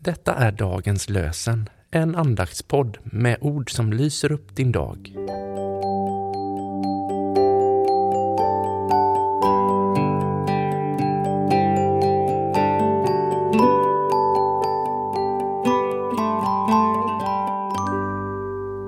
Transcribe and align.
Detta 0.00 0.34
är 0.34 0.52
dagens 0.52 1.08
lösen, 1.08 1.68
en 1.90 2.16
andaktspodd 2.16 2.98
med 3.04 3.38
ord 3.40 3.70
som 3.70 3.92
lyser 3.92 4.32
upp 4.32 4.56
din 4.56 4.72
dag. 4.72 5.12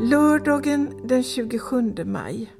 Lördagen 0.00 1.00
den 1.04 1.22
27 1.22 1.94
maj. 2.04 2.52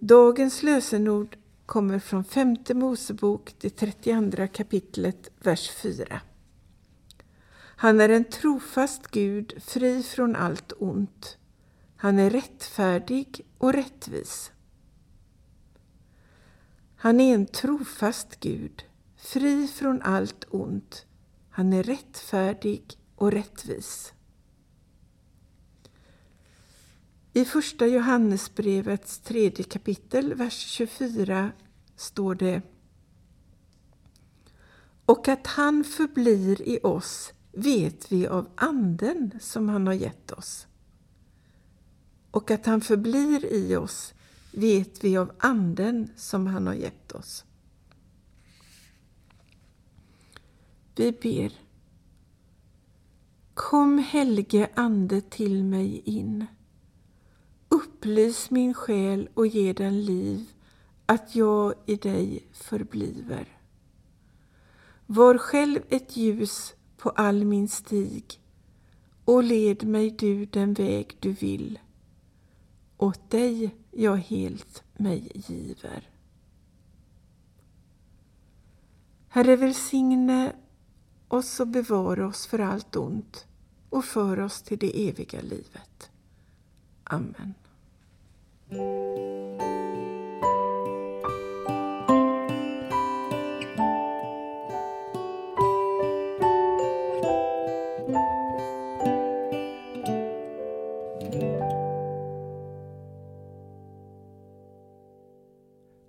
Dagens 0.00 0.62
lösenord 0.62 1.36
kommer 1.66 1.98
från 1.98 2.24
femte 2.24 2.74
Mosebok, 2.74 3.54
det 3.60 3.70
32 3.70 4.46
kapitlet, 4.52 5.30
vers 5.42 5.70
4. 5.70 6.20
Han 7.78 8.00
är 8.00 8.08
en 8.08 8.24
trofast 8.24 9.10
Gud, 9.10 9.54
fri 9.60 10.02
från 10.02 10.36
allt 10.36 10.72
ont. 10.78 11.38
Han 11.96 12.18
är 12.18 12.30
rättfärdig 12.30 13.46
och 13.58 13.72
rättvis. 13.72 14.52
Han 16.96 17.20
är 17.20 17.34
en 17.34 17.46
trofast 17.46 18.40
Gud, 18.40 18.84
fri 19.16 19.68
från 19.68 20.02
allt 20.02 20.44
ont. 20.50 21.06
Han 21.50 21.72
är 21.72 21.82
rättfärdig 21.82 22.98
och 23.14 23.32
rättvis. 23.32 24.12
I 27.32 27.44
första 27.44 27.86
Johannesbrevets 27.86 29.18
tredje 29.18 29.64
kapitel, 29.64 30.34
vers 30.34 30.66
24, 30.66 31.52
står 31.96 32.34
det 32.34 32.62
Och 35.06 35.28
att 35.28 35.46
han 35.46 35.84
förblir 35.84 36.62
i 36.62 36.78
oss 36.82 37.32
vet 37.56 38.12
vi 38.12 38.26
av 38.26 38.48
anden 38.54 39.30
som 39.40 39.68
han 39.68 39.86
har 39.86 39.94
gett 39.94 40.32
oss. 40.32 40.66
Och 42.30 42.50
att 42.50 42.66
han 42.66 42.80
förblir 42.80 43.44
i 43.44 43.76
oss 43.76 44.14
vet 44.52 45.04
vi 45.04 45.16
av 45.16 45.32
anden 45.38 46.10
som 46.16 46.46
han 46.46 46.66
har 46.66 46.74
gett 46.74 47.12
oss. 47.12 47.44
Vi 50.96 51.12
ber. 51.12 51.52
Kom 53.54 53.98
helige 53.98 54.70
Ande 54.74 55.20
till 55.20 55.64
mig 55.64 56.02
in. 56.04 56.46
Upplys 57.68 58.50
min 58.50 58.74
själ 58.74 59.28
och 59.34 59.46
ge 59.46 59.72
den 59.72 60.04
liv, 60.04 60.52
att 61.06 61.36
jag 61.36 61.74
i 61.86 61.96
dig 61.96 62.46
förbliver. 62.52 63.58
Var 65.06 65.38
själv 65.38 65.80
ett 65.88 66.16
ljus 66.16 66.74
på 67.06 67.10
all 67.10 67.44
min 67.44 67.68
stig 67.68 68.40
och 69.24 69.42
led 69.42 69.86
mig 69.86 70.10
du 70.10 70.44
den 70.44 70.74
väg 70.74 71.16
du 71.20 71.32
vill. 71.32 71.78
Åt 72.96 73.30
dig 73.30 73.76
jag 73.90 74.16
helt 74.16 74.82
mig 74.96 75.30
giver. 75.34 76.10
Herre, 79.28 79.56
välsigne 79.56 80.52
oss 81.28 81.60
och 81.60 81.68
bevara 81.68 82.26
oss 82.26 82.46
för 82.46 82.58
allt 82.58 82.96
ont 82.96 83.46
och 83.90 84.04
för 84.04 84.40
oss 84.40 84.62
till 84.62 84.78
det 84.78 85.08
eviga 85.08 85.40
livet. 85.40 86.10
Amen. 87.04 87.54